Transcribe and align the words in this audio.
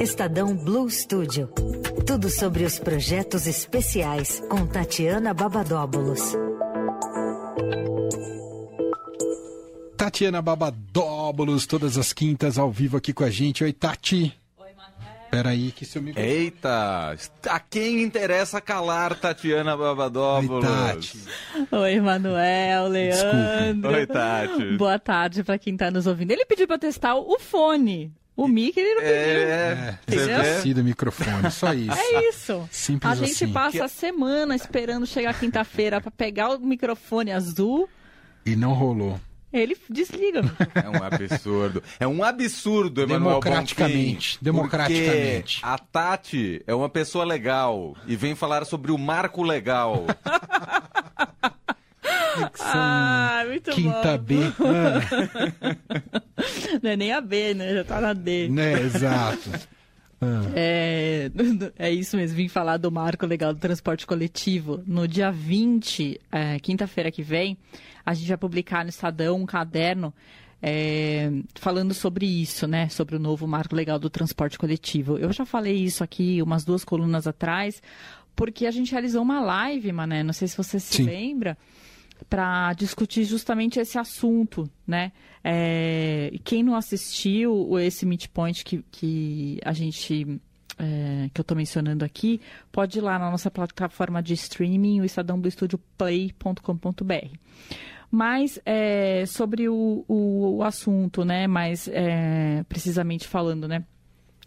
Estadão 0.00 0.54
Blue 0.54 0.88
Studio. 0.88 1.48
Tudo 2.06 2.30
sobre 2.30 2.62
os 2.62 2.78
projetos 2.78 3.48
especiais 3.48 4.40
com 4.48 4.64
Tatiana 4.64 5.34
Babadóbulos. 5.34 6.36
Tatiana 9.96 10.40
Babadóbulos, 10.40 11.66
todas 11.66 11.98
as 11.98 12.12
quintas 12.12 12.58
ao 12.58 12.70
vivo 12.70 12.96
aqui 12.96 13.12
com 13.12 13.24
a 13.24 13.30
gente. 13.30 13.64
Oi, 13.64 13.72
Tati. 13.72 14.32
Oi, 14.56 14.68
Manuel. 14.76 15.28
Peraí, 15.32 15.72
que 15.72 15.84
seu 15.84 16.00
microfone. 16.00 16.32
Eita! 16.32 17.16
A 17.48 17.58
quem 17.58 18.00
interessa 18.00 18.60
calar 18.60 19.18
Tatiana 19.18 19.76
Babadóbulos? 19.76 20.64
Oi, 20.64 20.70
Tati. 20.70 21.18
Oi, 21.72 22.00
Manuel, 22.00 22.86
Leandro. 22.86 23.90
Oi, 23.90 24.06
Tati. 24.06 24.76
Boa 24.76 24.98
tarde 25.00 25.42
para 25.42 25.58
quem 25.58 25.72
está 25.72 25.90
nos 25.90 26.06
ouvindo. 26.06 26.30
Ele 26.30 26.46
pediu 26.46 26.68
para 26.68 26.78
testar 26.78 27.16
o 27.16 27.36
fone. 27.40 28.12
O 28.38 28.46
mic 28.46 28.78
ele 28.78 28.94
não 28.94 29.00
pediu. 29.00 29.12
É, 29.12 29.98
é 30.06 30.60
você 30.60 30.72
do 30.72 30.84
microfone, 30.84 31.50
só 31.50 31.74
isso. 31.74 31.98
É 31.98 32.28
isso. 32.28 32.68
Simples 32.70 33.10
a 33.10 33.16
gente 33.16 33.42
assim. 33.42 33.52
passa 33.52 33.84
a 33.86 33.88
semana 33.88 34.54
esperando 34.54 35.04
chegar 35.06 35.36
quinta-feira 35.36 36.00
para 36.00 36.12
pegar 36.12 36.50
o 36.50 36.60
microfone 36.60 37.32
azul. 37.32 37.88
E 38.46 38.54
não 38.54 38.74
rolou. 38.74 39.18
Ele 39.52 39.76
desliga. 39.90 40.42
É 40.72 40.88
um 40.88 41.02
absurdo. 41.02 41.82
É 41.98 42.06
um 42.06 42.22
absurdo, 42.22 43.02
Emanuel 43.02 43.40
Democraticamente. 43.40 44.36
Bonfim, 44.36 44.44
democraticamente. 44.44 45.60
A 45.64 45.76
Tati 45.76 46.62
é 46.64 46.72
uma 46.72 46.88
pessoa 46.88 47.24
legal 47.24 47.96
e 48.06 48.14
vem 48.14 48.36
falar 48.36 48.64
sobre 48.66 48.92
o 48.92 48.98
marco 48.98 49.42
legal. 49.42 50.06
ah, 52.60 53.42
muito 53.48 53.72
Quinta 53.72 54.16
bom. 54.16 54.24
B. 54.24 54.36
Ah, 55.60 55.76
Não 56.88 56.92
é 56.92 56.96
nem 56.96 57.12
a 57.12 57.20
B, 57.20 57.52
né? 57.52 57.74
Já 57.74 57.84
tá 57.84 58.00
na 58.00 58.12
D. 58.14 58.48
né, 58.48 58.80
exato. 58.80 59.50
Ah, 59.52 59.68
É, 60.52 61.30
é 61.78 61.92
isso 61.92 62.16
mesmo, 62.16 62.36
vim 62.36 62.48
falar 62.48 62.76
do 62.76 62.90
marco 62.90 63.24
legal 63.24 63.54
do 63.54 63.60
transporte 63.60 64.04
coletivo. 64.04 64.82
No 64.84 65.06
dia 65.06 65.30
20, 65.30 66.20
é, 66.32 66.58
quinta-feira 66.58 67.08
que 67.08 67.22
vem, 67.22 67.56
a 68.04 68.14
gente 68.14 68.26
vai 68.26 68.36
publicar 68.36 68.82
no 68.82 68.90
Estadão 68.90 69.36
um 69.36 69.46
caderno 69.46 70.12
é, 70.60 71.30
falando 71.54 71.94
sobre 71.94 72.26
isso, 72.26 72.66
né? 72.66 72.88
Sobre 72.88 73.14
o 73.14 73.18
novo 73.20 73.46
marco 73.46 73.76
legal 73.76 73.96
do 73.96 74.10
transporte 74.10 74.58
coletivo. 74.58 75.18
Eu 75.18 75.32
já 75.32 75.44
falei 75.44 75.76
isso 75.76 76.02
aqui 76.02 76.42
umas 76.42 76.64
duas 76.64 76.84
colunas 76.84 77.28
atrás, 77.28 77.80
porque 78.34 78.66
a 78.66 78.72
gente 78.72 78.90
realizou 78.90 79.22
uma 79.22 79.40
live, 79.40 79.92
Mané, 79.92 80.24
não 80.24 80.32
sei 80.32 80.48
se 80.48 80.56
você 80.56 80.80
se 80.80 80.96
Sim. 80.96 81.04
lembra, 81.04 81.56
para 82.28 82.72
discutir 82.74 83.24
justamente 83.24 83.78
esse 83.78 83.98
assunto, 83.98 84.68
né? 84.86 85.12
É, 85.42 86.32
quem 86.44 86.62
não 86.62 86.74
assistiu 86.74 87.78
esse 87.78 88.04
Meet 88.04 88.28
Point 88.28 88.64
que, 88.64 88.84
que 88.90 89.58
a 89.64 89.72
gente 89.72 90.40
é, 90.78 91.30
que 91.32 91.40
eu 91.40 91.42
estou 91.42 91.56
mencionando 91.56 92.04
aqui, 92.04 92.40
pode 92.70 92.98
ir 92.98 93.00
lá 93.00 93.18
na 93.18 93.30
nossa 93.30 93.50
plataforma 93.50 94.22
de 94.22 94.34
streaming, 94.34 95.00
o 95.00 95.04
estadãobluestudioplay.com.br. 95.04 97.36
Mas 98.10 98.58
é, 98.64 99.26
sobre 99.26 99.68
o, 99.68 100.04
o, 100.08 100.56
o 100.56 100.62
assunto, 100.62 101.22
né? 101.24 101.46
Mais 101.46 101.86
é, 101.88 102.64
precisamente 102.68 103.28
falando, 103.28 103.68
né? 103.68 103.84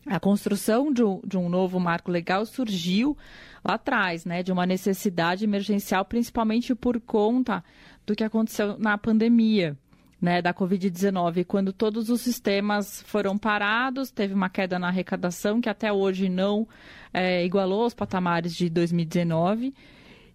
A 0.06 0.20
construção 0.20 0.92
de 0.92 1.04
um, 1.04 1.22
de 1.26 1.38
um 1.38 1.48
novo 1.48 1.80
marco 1.80 2.10
legal 2.10 2.46
surgiu 2.46 3.16
lá 3.64 3.76
atrás, 3.76 4.26
né, 4.26 4.42
de 4.42 4.52
uma 4.52 4.66
necessidade 4.66 5.44
emergencial, 5.44 6.04
principalmente 6.04 6.74
por 6.74 7.00
conta 7.00 7.64
do 8.06 8.16
que 8.16 8.24
aconteceu 8.24 8.78
na 8.80 8.98
pandemia, 8.98 9.78
né, 10.20 10.42
da 10.42 10.54
Covid-19, 10.54 11.46
quando 11.46 11.72
todos 11.72 12.10
os 12.10 12.22
sistemas 12.22 13.02
foram 13.04 13.38
parados, 13.38 14.12
teve 14.12 14.34
uma 14.34 14.50
queda 14.50 14.80
na 14.80 14.88
arrecadação 14.88 15.62
que 15.62 15.70
até 15.70 15.92
hoje 15.92 16.30
não 16.30 16.68
é, 17.14 17.46
igualou 17.46 17.86
os 17.86 17.94
patamares 17.94 18.56
de 18.56 18.70
2019 18.70 19.74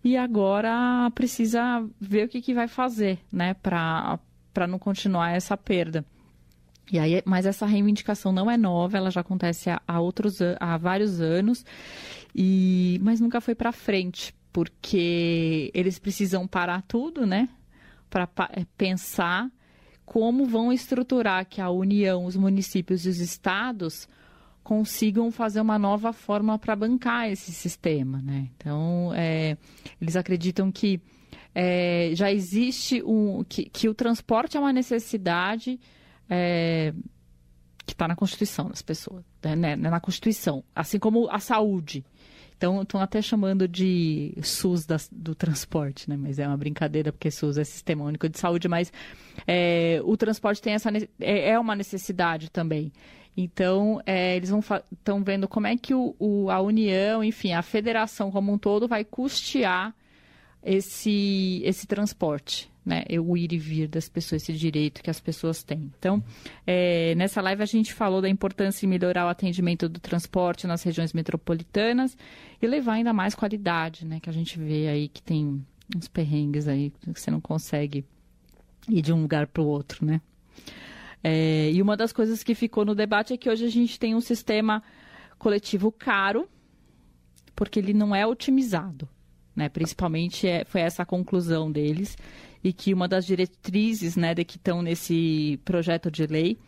e 0.03 0.17
agora 0.17 1.11
precisa 1.15 1.85
ver 2.01 2.27
o 2.27 2.29
que, 2.29 2.41
que 2.41 2.55
vai 2.55 2.69
fazer, 2.69 3.19
né, 3.31 3.55
para 3.55 4.19
não 4.69 4.79
continuar 4.79 5.33
essa 5.33 5.57
perda. 5.57 6.05
E 6.91 6.99
aí, 6.99 7.21
mas 7.25 7.47
essa 7.47 7.67
reivindicação 7.67 8.33
não 8.33 8.51
é 8.51 8.57
nova, 8.57 8.97
ela 8.97 9.11
já 9.11 9.21
acontece 9.21 9.71
há, 9.71 10.01
outros 10.01 10.39
há 10.61 10.77
vários 10.77 11.21
anos, 11.21 11.65
e 12.35 13.01
mas 13.03 13.21
nunca 13.21 13.41
foi 13.41 13.55
para 13.55 13.73
frente, 13.73 14.33
porque 14.53 15.71
eles 15.75 15.99
precisam 15.99 16.47
parar 16.47 16.83
tudo, 16.83 17.27
né? 17.27 17.49
Para 18.09 18.29
pensar 18.77 19.51
como 20.05 20.47
vão 20.47 20.73
estruturar 20.73 21.45
que 21.47 21.61
a 21.61 21.69
União, 21.71 22.25
os 22.25 22.37
municípios 22.37 23.05
e 23.05 23.09
os 23.09 23.19
estados 23.19 24.09
consigam 24.63 25.31
fazer 25.31 25.61
uma 25.61 25.79
nova 25.79 26.13
forma 26.13 26.59
para 26.59 26.77
bancar 26.77 27.29
esse 27.31 27.53
sistema, 27.53 28.23
né? 28.23 28.49
Então, 28.57 29.13
é, 29.15 29.57
eles 30.01 30.15
acreditam 30.15 30.71
que 30.71 31.01
é, 31.55 32.11
já 32.15 32.33
existe 32.33 33.03
um 33.03 33.43
que, 33.43 33.65
que 33.65 33.89
o 33.89 33.95
transporte 33.95 34.57
é 34.57 34.61
uma 34.61 34.73
necessidade 34.73 35.81
é, 36.29 36.93
que 37.87 37.93
está 37.95 38.07
na 38.09 38.17
Constituição 38.17 38.69
das 38.69 38.83
pessoas, 38.83 39.25
né? 39.57 39.77
na 39.77 40.01
Constituição, 40.01 40.65
assim 40.75 40.99
como 40.99 41.29
a 41.31 41.39
saúde. 41.39 42.05
Então, 42.57 42.81
estão 42.81 43.01
até 43.03 43.21
chamando 43.21 43.69
de 43.69 44.33
SUS 44.43 44.87
do 45.13 45.35
transporte, 45.35 46.09
né? 46.09 46.17
Mas 46.17 46.39
é 46.39 46.49
uma 46.49 46.57
brincadeira, 46.57 47.13
porque 47.13 47.31
SUS 47.31 47.59
é 47.59 47.65
Sistema 47.65 48.03
Único 48.05 48.31
de 48.31 48.39
Saúde, 48.39 48.67
mas 48.67 48.91
é, 49.47 50.01
o 50.03 50.17
transporte 50.17 50.63
tem 50.63 50.73
essa, 50.73 50.91
é, 51.21 51.51
é 51.51 51.59
uma 51.59 51.77
necessidade 51.77 52.51
também. 52.51 52.91
Então, 53.37 54.01
é, 54.07 54.35
eles 54.37 54.51
estão 54.91 55.23
vendo 55.23 55.47
como 55.47 55.67
é 55.67 55.77
que 55.77 55.93
o, 55.93 56.17
o- 56.19 56.51
a 56.51 56.59
União, 56.63 57.23
enfim, 57.23 57.53
a 57.53 57.61
federação 57.61 58.31
como 58.31 58.51
um 58.51 58.57
todo 58.57 58.89
vai 58.89 59.05
custear 59.05 59.95
esse, 60.63 61.61
esse 61.63 61.87
transporte, 61.87 62.71
né? 62.87 63.05
O 63.21 63.37
ir 63.37 63.53
e 63.53 63.59
vir 63.59 63.89
das 63.89 64.09
pessoas, 64.09 64.43
esse 64.43 64.53
direito 64.53 65.03
que 65.03 65.11
as 65.11 65.19
pessoas 65.19 65.65
têm. 65.65 65.91
Então, 65.99 66.23
é, 66.65 67.17
nessa 67.17 67.43
live 67.43 67.61
a 67.61 67.67
gente 67.67 67.93
falou 67.93 68.23
da 68.23 68.29
importância 68.29 68.81
de 68.81 68.87
melhorar 68.87 69.27
o 69.27 69.29
atendimento 69.29 69.89
do 69.89 69.99
transporte 69.99 70.69
nas 70.69 70.85
regiões 70.85 71.13
metropolitanas 71.13 72.17
e 72.63 72.67
levar 72.67 72.93
ainda 72.93 73.13
mais 73.13 73.35
qualidade, 73.35 74.07
né? 74.07 74.21
Que 74.21 74.31
a 74.31 74.33
gente 74.33 74.57
vê 74.57 74.87
aí 74.87 75.09
que 75.09 75.21
tem 75.21 75.67
uns 75.97 76.07
perrengues 76.07 76.69
aí 76.69 76.93
que 77.13 77.21
você 77.21 77.31
não 77.31 77.41
consegue 77.41 78.05
ir 78.89 79.03
de 79.03 79.13
um 79.13 79.23
lugar 79.23 79.49
para 79.49 79.63
o 79.63 79.67
outro, 79.67 80.07
né? 80.07 80.21
É, 81.25 81.73
e 81.73 81.83
uma 81.83 81.97
das 81.97 82.13
coisas 82.13 82.45
que 82.45 82.55
ficou 82.55 82.85
no 82.85 82.95
debate 82.95 83.33
é 83.33 83.37
que 83.37 83.51
hoje 83.51 83.65
a 83.65 83.71
gente 83.71 83.99
tem 83.99 84.15
um 84.15 84.21
sistema 84.21 84.81
coletivo 85.39 85.91
caro, 85.91 86.49
porque 87.57 87.81
ele 87.81 87.93
não 87.93 88.15
é 88.15 88.25
otimizado. 88.25 89.09
Né? 89.57 89.71
Principalmente 89.71 90.47
é, 90.47 90.65
foi 90.65 90.83
essa 90.83 91.03
a 91.03 91.07
conclusão 91.07 91.73
deles, 91.73 92.17
e 92.67 92.73
que 92.73 92.93
uma 92.93 93.07
das 93.07 93.25
diretrizes 93.25 94.17
né, 94.17 94.35
de 94.35 94.45
que 94.45 94.57
estão 94.57 94.83
nesse 94.83 95.61
projeto 95.65 96.11
de 96.11 96.27
lei 96.27 96.59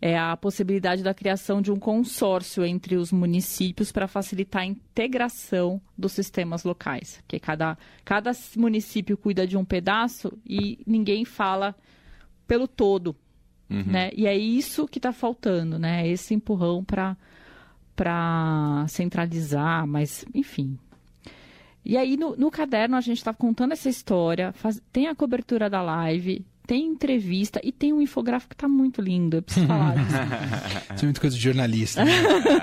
é 0.00 0.16
a 0.16 0.36
possibilidade 0.36 1.02
da 1.02 1.12
criação 1.12 1.60
de 1.60 1.72
um 1.72 1.76
consórcio 1.76 2.64
entre 2.64 2.94
os 2.94 3.10
municípios 3.10 3.90
para 3.90 4.06
facilitar 4.06 4.62
a 4.62 4.66
integração 4.66 5.82
dos 5.98 6.12
sistemas 6.12 6.62
locais. 6.62 7.16
Porque 7.22 7.40
cada, 7.40 7.76
cada 8.04 8.30
município 8.56 9.16
cuida 9.16 9.44
de 9.44 9.56
um 9.56 9.64
pedaço 9.64 10.32
e 10.46 10.78
ninguém 10.86 11.24
fala 11.24 11.74
pelo 12.46 12.68
todo. 12.68 13.16
Né? 13.68 14.10
E 14.14 14.28
é 14.28 14.36
isso 14.36 14.86
que 14.86 15.00
está 15.00 15.12
faltando, 15.12 15.80
né? 15.80 16.06
Esse 16.06 16.32
empurrão 16.32 16.84
para 16.84 17.16
para 17.96 18.86
centralizar, 18.88 19.84
mas 19.86 20.24
enfim. 20.32 20.78
E 21.84 21.96
aí 21.96 22.16
no, 22.16 22.34
no 22.36 22.50
caderno 22.50 22.96
a 22.96 23.00
gente 23.00 23.18
está 23.18 23.32
contando 23.34 23.72
essa 23.72 23.88
história, 23.88 24.52
faz- 24.52 24.80
tem 24.92 25.06
a 25.08 25.14
cobertura 25.14 25.68
da 25.68 25.82
live, 25.82 26.44
tem 26.66 26.86
entrevista 26.86 27.60
e 27.62 27.70
tem 27.70 27.92
um 27.92 28.00
infográfico 28.00 28.50
que 28.50 28.54
está 28.54 28.66
muito 28.66 29.02
lindo, 29.02 29.36
eu 29.36 29.42
preciso 29.42 29.66
falar 29.66 29.94
disso. 29.96 30.16
Isso 30.96 31.04
é 31.04 31.06
muita 31.06 31.20
coisa 31.20 31.36
de 31.36 31.42
jornalista. 31.42 32.04
né? 32.04 32.12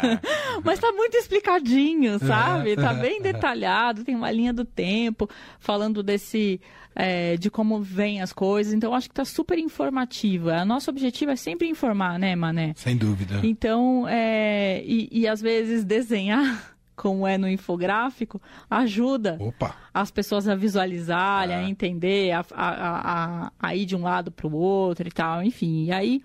Mas 0.65 0.79
tá 0.79 0.91
muito 0.91 1.15
explicadinho, 1.15 2.17
sabe? 2.19 2.75
Tá 2.75 2.93
bem 2.95 3.21
detalhado, 3.21 4.03
tem 4.03 4.15
uma 4.15 4.31
linha 4.31 4.51
do 4.53 4.65
tempo 4.65 5.29
falando 5.59 6.01
desse. 6.01 6.59
é, 6.95 7.37
de 7.37 7.49
como 7.51 7.79
vêm 7.81 8.21
as 8.23 8.33
coisas. 8.33 8.73
Então, 8.73 8.93
acho 8.93 9.07
que 9.07 9.13
tá 9.13 9.23
super 9.23 9.57
informativo. 9.59 10.49
O 10.49 10.65
nosso 10.65 10.89
objetivo 10.89 11.29
é 11.31 11.35
sempre 11.35 11.67
informar, 11.69 12.17
né, 12.19 12.35
Mané? 12.35 12.73
Sem 12.75 12.97
dúvida. 12.97 13.39
Então, 13.43 14.07
é, 14.07 14.81
e, 14.83 15.09
e 15.11 15.27
às 15.27 15.39
vezes 15.41 15.83
desenhar, 15.85 16.70
como 16.95 17.25
é 17.25 17.37
no 17.37 17.47
infográfico, 17.49 18.41
ajuda 18.69 19.37
Opa! 19.39 19.75
as 19.93 20.11
pessoas 20.11 20.47
a 20.47 20.55
visualizarem, 20.55 21.55
a 21.55 21.69
entender, 21.69 22.31
a, 22.31 22.45
a, 22.51 23.45
a, 23.45 23.51
a 23.59 23.75
ir 23.75 23.85
de 23.85 23.95
um 23.95 24.03
lado 24.03 24.31
para 24.31 24.47
o 24.47 24.53
outro 24.53 25.07
e 25.07 25.11
tal, 25.11 25.43
enfim. 25.43 25.85
E 25.85 25.91
aí 25.91 26.23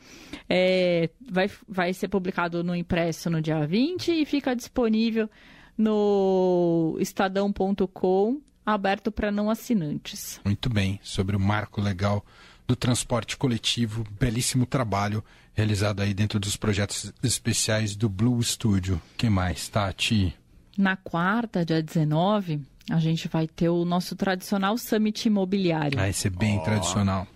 é, 0.49 1.11
vai, 1.31 1.51
vai 1.69 1.93
ser 1.93 2.09
publicado 2.09 2.63
no 2.63 2.75
impresso 2.75 3.31
no 3.31 3.41
dia 3.41 3.67
20 3.67 4.13
e 4.13 4.25
fica 4.25 4.55
disponível 4.55 5.29
no 5.77 6.97
estadão.com, 7.01 8.41
aberto 8.65 9.13
para 9.13 9.31
não 9.31 9.51
assinantes. 9.51 10.41
Muito 10.45 10.71
bem. 10.71 10.99
Sobre 11.03 11.37
o 11.37 11.41
marco 11.41 11.81
legal 11.81 12.25
do 12.67 12.75
transporte 12.75 13.37
coletivo. 13.37 14.05
Belíssimo 14.19 14.67
trabalho 14.67 15.23
realizado 15.55 16.01
aí 16.01 16.13
dentro 16.13 16.39
dos 16.39 16.57
projetos 16.57 17.13
especiais 17.23 17.97
do 17.97 18.09
Blue 18.09 18.43
Studio. 18.43 19.01
que 19.17 19.31
mais, 19.31 19.69
Tati? 19.69 20.35
Na 20.79 20.97
quarta, 20.97 21.65
dia 21.65 21.83
19, 21.83 22.61
a 22.91 22.99
gente 22.99 23.29
vai 23.29 23.47
ter 23.47 23.69
o 23.69 23.85
nosso 23.85 24.15
tradicional 24.15 24.77
Summit 24.77 25.27
Imobiliário. 25.27 25.99
Ah, 25.99 26.09
esse 26.09 26.29
é 26.29 26.31
bem 26.31 26.59
oh. 26.59 26.63
tradicional. 26.63 27.27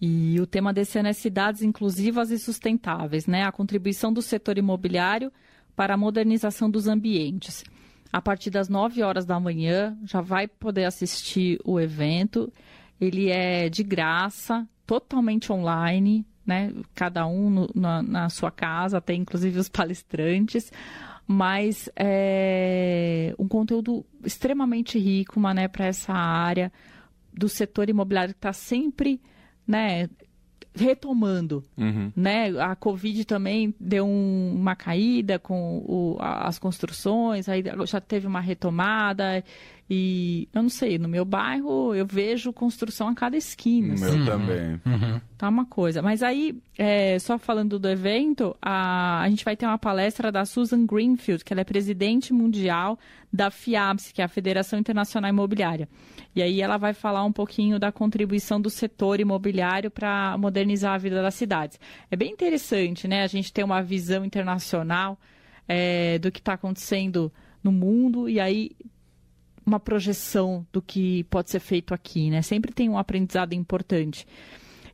E 0.00 0.38
o 0.40 0.46
tema 0.46 0.72
desse 0.72 0.98
ano 0.98 1.08
é 1.08 1.12
cidades 1.12 1.62
inclusivas 1.62 2.30
e 2.30 2.38
sustentáveis, 2.38 3.26
né? 3.26 3.44
A 3.44 3.52
contribuição 3.52 4.12
do 4.12 4.20
setor 4.20 4.58
imobiliário 4.58 5.32
para 5.74 5.94
a 5.94 5.96
modernização 5.96 6.70
dos 6.70 6.86
ambientes. 6.86 7.64
A 8.12 8.20
partir 8.20 8.50
das 8.50 8.68
9 8.68 9.02
horas 9.02 9.24
da 9.24 9.40
manhã, 9.40 9.96
já 10.04 10.20
vai 10.20 10.46
poder 10.46 10.84
assistir 10.84 11.58
o 11.64 11.80
evento. 11.80 12.52
Ele 13.00 13.30
é 13.30 13.68
de 13.68 13.82
graça, 13.82 14.66
totalmente 14.86 15.52
online, 15.52 16.24
né? 16.46 16.72
Cada 16.94 17.26
um 17.26 17.50
no, 17.50 17.70
na, 17.74 18.02
na, 18.02 18.28
sua 18.28 18.50
casa, 18.50 19.00
tem 19.00 19.22
inclusive 19.22 19.58
os 19.58 19.68
palestrantes. 19.68 20.70
Mas 21.26 21.90
é 21.96 23.34
um 23.38 23.48
conteúdo 23.48 24.06
extremamente 24.24 24.98
rico, 24.98 25.40
né, 25.40 25.66
para 25.66 25.86
essa 25.86 26.12
área 26.12 26.72
do 27.32 27.48
setor 27.48 27.90
imobiliário 27.90 28.32
que 28.32 28.38
está 28.38 28.52
sempre 28.52 29.20
né, 29.66 30.08
retomando, 30.76 31.64
uhum. 31.76 32.12
né? 32.14 32.48
A 32.60 32.76
Covid 32.76 33.24
também 33.24 33.74
deu 33.80 34.06
um, 34.06 34.54
uma 34.54 34.76
caída 34.76 35.38
com 35.38 35.78
o, 35.78 36.16
as 36.20 36.58
construções, 36.58 37.48
aí 37.48 37.64
já 37.86 38.00
teve 38.00 38.26
uma 38.26 38.40
retomada 38.40 39.42
e 39.88 40.48
eu 40.52 40.62
não 40.62 40.68
sei, 40.68 40.98
no 40.98 41.08
meu 41.08 41.24
bairro 41.24 41.94
eu 41.94 42.04
vejo 42.04 42.52
construção 42.52 43.08
a 43.08 43.14
cada 43.14 43.36
esquina. 43.36 43.88
No 43.88 43.94
assim. 43.94 44.18
meu 44.18 44.26
também. 44.26 44.80
Uhum. 44.84 45.20
Tá 45.38 45.48
uma 45.48 45.64
coisa. 45.64 46.02
Mas 46.02 46.24
aí, 46.24 46.60
é, 46.76 47.18
só 47.20 47.38
falando 47.38 47.78
do 47.78 47.88
evento, 47.88 48.56
a, 48.60 49.20
a 49.20 49.28
gente 49.28 49.44
vai 49.44 49.56
ter 49.56 49.64
uma 49.64 49.78
palestra 49.78 50.32
da 50.32 50.44
Susan 50.44 50.84
Greenfield, 50.84 51.44
que 51.44 51.52
ela 51.52 51.60
é 51.60 51.64
presidente 51.64 52.32
mundial 52.32 52.98
da 53.32 53.48
FIABS, 53.48 54.10
que 54.10 54.20
é 54.20 54.24
a 54.24 54.28
Federação 54.28 54.76
Internacional 54.76 55.30
Imobiliária. 55.30 55.88
E 56.34 56.42
aí 56.42 56.60
ela 56.60 56.78
vai 56.78 56.92
falar 56.92 57.24
um 57.24 57.32
pouquinho 57.32 57.78
da 57.78 57.92
contribuição 57.92 58.60
do 58.60 58.68
setor 58.68 59.20
imobiliário 59.20 59.90
para 59.90 60.36
modernizar 60.36 60.94
a 60.94 60.98
vida 60.98 61.22
das 61.22 61.34
cidades. 61.34 61.78
É 62.10 62.16
bem 62.16 62.32
interessante, 62.32 63.06
né? 63.06 63.22
A 63.22 63.26
gente 63.28 63.52
ter 63.52 63.62
uma 63.62 63.82
visão 63.82 64.24
internacional 64.24 65.16
é, 65.68 66.18
do 66.18 66.32
que 66.32 66.40
está 66.40 66.54
acontecendo 66.54 67.32
no 67.62 67.70
mundo 67.70 68.28
e 68.28 68.40
aí 68.40 68.72
uma 69.66 69.80
projeção 69.80 70.64
do 70.72 70.80
que 70.80 71.24
pode 71.24 71.50
ser 71.50 71.58
feito 71.58 71.92
aqui, 71.92 72.30
né? 72.30 72.40
Sempre 72.40 72.72
tem 72.72 72.88
um 72.88 72.96
aprendizado 72.96 73.52
importante. 73.52 74.24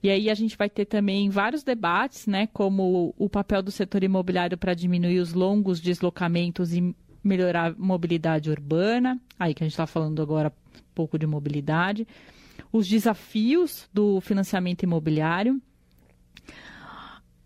E 0.03 0.11
aí 0.11 0.31
a 0.31 0.35
gente 0.35 0.57
vai 0.57 0.69
ter 0.69 0.87
também 0.87 1.31
vários 1.31 1.63
debates, 1.63 2.27
né, 2.27 2.49
como 2.53 3.15
o 3.17 3.29
papel 3.29 3.63
do 3.63 3.71
setor 3.71 4.03
imobiliário 4.03 4.59
para 4.59 4.75
diminuir 4.75 5.21
os 5.21 5.33
longos 5.33 5.81
deslocamentos 5.81 6.75
e 6.75 6.93
melhorar 7.23 7.71
a 7.71 7.75
mobilidade 7.79 8.51
urbana, 8.51 9.21
aí 9.39 9.55
que 9.55 9.63
a 9.63 9.67
gente 9.67 9.75
está 9.75 9.87
falando 9.87 10.21
agora 10.21 10.53
um 10.75 10.81
pouco 10.93 11.17
de 11.17 11.25
mobilidade, 11.25 12.09
os 12.73 12.89
desafios 12.89 13.89
do 13.95 14.21
financiamento 14.21 14.83
imobiliário, 14.83 15.63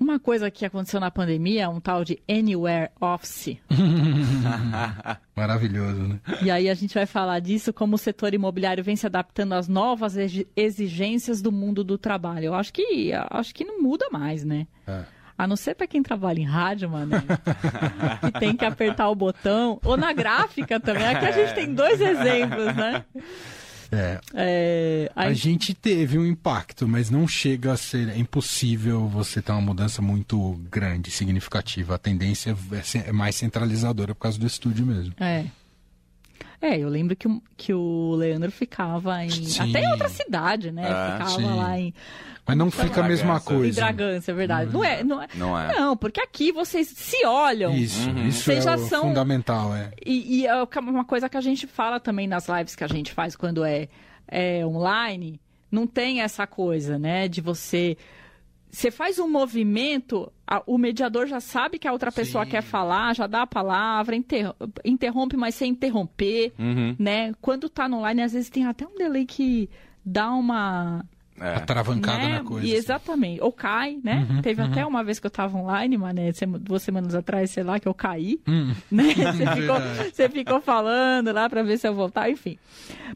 uma 0.00 0.18
coisa 0.18 0.50
que 0.50 0.64
aconteceu 0.64 1.00
na 1.00 1.10
pandemia 1.10 1.68
um 1.68 1.80
tal 1.80 2.04
de 2.04 2.18
Anywhere 2.28 2.90
Office. 3.00 3.58
Maravilhoso, 5.36 6.02
né? 6.02 6.20
E 6.42 6.50
aí 6.50 6.68
a 6.68 6.74
gente 6.74 6.94
vai 6.94 7.06
falar 7.06 7.40
disso, 7.40 7.72
como 7.72 7.94
o 7.94 7.98
setor 7.98 8.34
imobiliário 8.34 8.82
vem 8.82 8.96
se 8.96 9.06
adaptando 9.06 9.54
às 9.54 9.68
novas 9.68 10.14
exigências 10.56 11.42
do 11.42 11.52
mundo 11.52 11.84
do 11.84 11.98
trabalho. 11.98 12.46
Eu 12.46 12.54
acho 12.54 12.72
que, 12.72 13.12
acho 13.30 13.54
que 13.54 13.64
não 13.64 13.82
muda 13.82 14.08
mais, 14.10 14.44
né? 14.44 14.66
É. 14.86 15.04
A 15.38 15.46
não 15.46 15.56
ser 15.56 15.74
para 15.74 15.86
quem 15.86 16.02
trabalha 16.02 16.40
em 16.40 16.46
rádio, 16.46 16.88
mano, 16.88 17.12
que 18.24 18.40
tem 18.40 18.56
que 18.56 18.64
apertar 18.64 19.10
o 19.10 19.14
botão. 19.14 19.78
Ou 19.84 19.96
na 19.96 20.12
gráfica 20.14 20.80
também. 20.80 21.06
Aqui 21.06 21.26
a 21.26 21.32
gente 21.32 21.54
tem 21.54 21.74
dois 21.74 22.00
exemplos, 22.00 22.74
né? 22.74 23.04
É. 23.90 24.20
é 24.34 25.12
a... 25.14 25.24
a... 25.24 25.32
gente 25.32 25.74
teve 25.74 26.18
um 26.18 26.26
impacto, 26.26 26.86
mas 26.86 27.10
não 27.10 27.26
chega 27.26 27.72
a 27.72 27.76
ser 27.76 28.08
é 28.08 28.18
impossível 28.18 29.08
você 29.08 29.40
ter 29.40 29.52
uma 29.52 29.60
mudança 29.60 30.02
muito 30.02 30.60
grande, 30.70 31.10
significativa. 31.10 31.94
A 31.94 31.98
tendência 31.98 32.56
é, 32.94 33.12
mais 33.12 33.36
centralizadora 33.36 34.14
por 34.14 34.22
causa 34.22 34.38
do 34.38 34.46
estúdio 34.46 34.86
mesmo. 34.86 35.14
É. 35.18 35.44
É, 36.60 36.78
eu 36.78 36.88
lembro 36.88 37.14
que, 37.14 37.28
que 37.56 37.74
o 37.74 38.14
Leandro 38.14 38.50
ficava 38.50 39.24
em. 39.24 39.30
Sim. 39.30 39.70
Até 39.70 39.84
em 39.84 39.90
outra 39.90 40.08
cidade, 40.08 40.70
né? 40.70 40.86
Ah, 40.86 41.12
ficava 41.12 41.30
sim. 41.30 41.56
lá 41.56 41.78
em. 41.78 41.94
Mas 42.46 42.56
não 42.56 42.70
fica 42.70 43.00
a 43.00 43.08
mesma 43.08 43.40
coisa. 43.40 43.80
Em 43.80 43.84
Bragança, 43.84 44.30
é 44.30 44.34
verdade. 44.34 44.72
Não 44.72 44.84
é, 44.84 45.02
não 45.02 45.22
é, 45.22 45.28
não 45.34 45.58
é. 45.58 45.74
Não, 45.74 45.96
porque 45.96 46.20
aqui 46.20 46.52
vocês 46.52 46.86
se 46.86 47.26
olham. 47.26 47.74
Isso, 47.74 48.08
uhum. 48.08 48.28
isso 48.28 48.44
vocês 48.44 48.58
é 48.64 48.70
já 48.70 48.78
são... 48.78 49.02
fundamental, 49.02 49.74
é. 49.74 49.90
E, 50.04 50.42
e, 50.42 50.46
é 50.46 50.54
uma 50.54 51.04
coisa 51.04 51.28
que 51.28 51.36
a 51.36 51.40
gente 51.40 51.66
fala 51.66 51.98
também 51.98 52.28
nas 52.28 52.48
lives 52.48 52.76
que 52.76 52.84
a 52.84 52.88
gente 52.88 53.12
faz 53.12 53.34
quando 53.34 53.64
é, 53.64 53.88
é 54.28 54.64
online. 54.64 55.40
Não 55.70 55.88
tem 55.88 56.20
essa 56.20 56.46
coisa, 56.46 56.98
né? 56.98 57.26
De 57.26 57.40
você 57.40 57.96
você 58.76 58.90
faz 58.90 59.18
um 59.18 59.26
movimento, 59.26 60.30
a, 60.46 60.62
o 60.66 60.76
mediador 60.76 61.26
já 61.26 61.40
sabe 61.40 61.78
que 61.78 61.88
a 61.88 61.92
outra 61.92 62.12
pessoa 62.12 62.44
Sim. 62.44 62.50
quer 62.50 62.60
falar, 62.60 63.14
já 63.14 63.26
dá 63.26 63.40
a 63.40 63.46
palavra, 63.46 64.14
inter, 64.14 64.54
interrompe, 64.84 65.34
mas 65.34 65.54
sem 65.54 65.70
interromper, 65.70 66.52
uhum. 66.58 66.94
né? 66.98 67.32
Quando 67.40 67.70
tá 67.70 67.88
no 67.88 67.96
online, 67.96 68.20
às 68.20 68.34
vezes 68.34 68.50
tem 68.50 68.66
até 68.66 68.86
um 68.86 68.94
delay 68.94 69.24
que 69.24 69.70
dá 70.04 70.30
uma 70.30 71.02
é. 71.40 71.56
Atravancada 71.56 72.28
né? 72.28 72.38
na 72.38 72.44
coisa. 72.44 72.66
E 72.66 72.70
assim. 72.70 72.78
exatamente. 72.78 73.42
Ou 73.42 73.52
cai, 73.52 73.98
né? 74.02 74.26
Uhum, 74.28 74.42
Teve 74.42 74.62
uhum. 74.62 74.68
até 74.70 74.86
uma 74.86 75.04
vez 75.04 75.18
que 75.18 75.26
eu 75.26 75.30
tava 75.30 75.56
online, 75.56 75.96
mané, 75.96 76.30
duas 76.60 76.82
semanas 76.82 77.14
atrás, 77.14 77.50
sei 77.50 77.62
lá, 77.62 77.78
que 77.78 77.86
eu 77.86 77.94
caí. 77.94 78.40
Hum. 78.46 78.74
Né? 78.90 79.04
Você, 79.16 79.60
ficou, 79.60 79.76
você 80.12 80.28
ficou 80.28 80.60
falando 80.60 81.32
lá 81.32 81.48
para 81.48 81.62
ver 81.62 81.78
se 81.78 81.86
eu 81.86 81.94
voltar, 81.94 82.30
enfim. 82.30 82.56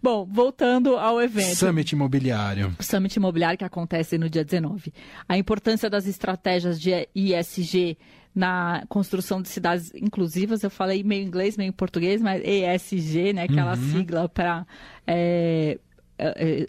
Bom, 0.03 0.27
voltando 0.31 0.97
ao 0.97 1.21
evento. 1.23 1.55
Summit 1.55 1.93
Imobiliário. 1.93 2.75
Summit 2.81 3.17
Imobiliário 3.17 3.59
que 3.59 3.65
acontece 3.65 4.19
no 4.19 4.29
dia 4.29 4.45
19. 4.45 4.93
A 5.29 5.39
importância 5.39 5.89
das 5.89 6.07
estratégias 6.07 6.81
de 6.81 7.09
ISG 7.15 7.97
na 8.35 8.85
construção 8.89 9.43
de 9.43 9.49
cidades 9.49 9.93
inclusivas. 9.95 10.63
Eu 10.63 10.71
falei 10.71 11.03
meio 11.03 11.25
inglês, 11.25 11.57
meio 11.57 11.73
português, 11.73 12.21
mas 12.21 12.43
ESG, 12.45 13.33
né? 13.33 13.45
Aquela 13.45 13.75
uhum. 13.75 13.93
sigla 13.93 14.29
para 14.29 14.67
é, 15.07 15.79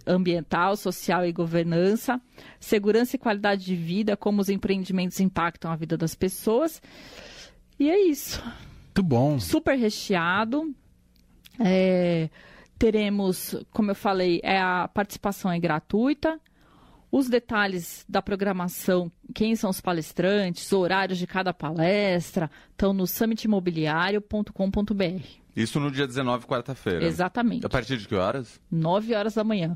ambiental, 0.05 0.75
social 0.75 1.25
e 1.25 1.31
governança, 1.31 2.19
segurança 2.59 3.15
e 3.15 3.19
qualidade 3.19 3.65
de 3.65 3.75
vida, 3.75 4.17
como 4.17 4.41
os 4.41 4.49
empreendimentos 4.49 5.19
impactam 5.19 5.71
a 5.71 5.75
vida 5.75 5.97
das 5.97 6.15
pessoas. 6.15 6.81
E 7.79 7.89
é 7.89 7.99
isso. 7.99 8.43
Muito 8.85 9.03
bom. 9.03 9.39
Super 9.39 9.77
recheado. 9.77 10.73
É, 11.59 12.29
teremos, 12.77 13.55
como 13.71 13.91
eu 13.91 13.95
falei, 13.95 14.39
é, 14.43 14.59
a 14.59 14.87
participação 14.87 15.51
é 15.51 15.59
gratuita. 15.59 16.39
Os 17.11 17.27
detalhes 17.27 18.05
da 18.07 18.21
programação, 18.21 19.11
quem 19.35 19.53
são 19.55 19.69
os 19.69 19.81
palestrantes, 19.81 20.71
horários 20.71 21.19
de 21.19 21.27
cada 21.27 21.53
palestra, 21.53 22.49
estão 22.71 22.93
no 22.93 23.05
summitimobiliário.com.br. 23.05 25.40
Isso 25.55 25.79
no 25.79 25.91
dia 25.91 26.07
19, 26.07 26.45
quarta-feira. 26.45 27.05
Exatamente. 27.05 27.65
A 27.65 27.69
partir 27.69 27.97
de 27.97 28.07
que 28.07 28.15
horas? 28.15 28.59
9 28.71 29.13
horas 29.13 29.33
da 29.33 29.43
manhã. 29.43 29.75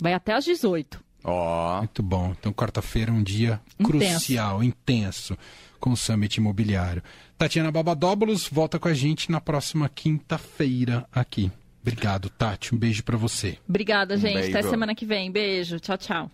Vai 0.00 0.14
até 0.14 0.32
às 0.32 0.44
18. 0.44 1.02
Ó. 1.24 1.76
Oh. 1.76 1.78
Muito 1.78 2.02
bom. 2.02 2.34
Então, 2.38 2.52
quarta-feira 2.52 3.10
é 3.10 3.14
um 3.14 3.22
dia 3.22 3.60
intenso. 3.78 3.98
crucial, 3.98 4.62
intenso, 4.64 5.36
com 5.78 5.90
o 5.90 5.96
Summit 5.96 6.36
Imobiliário. 6.36 7.02
Tatiana 7.36 7.70
Babadóbulos 7.70 8.48
volta 8.48 8.78
com 8.78 8.88
a 8.88 8.94
gente 8.94 9.30
na 9.30 9.40
próxima 9.40 9.88
quinta-feira 9.88 11.06
aqui. 11.12 11.50
Obrigado, 11.82 12.28
Tati. 12.28 12.74
Um 12.74 12.78
beijo 12.78 13.02
para 13.02 13.16
você. 13.16 13.58
Obrigada, 13.66 14.16
gente. 14.16 14.48
Um 14.48 14.50
Até 14.50 14.62
semana 14.62 14.94
que 14.94 15.06
vem. 15.06 15.30
Beijo. 15.30 15.80
Tchau, 15.80 15.96
tchau. 15.96 16.30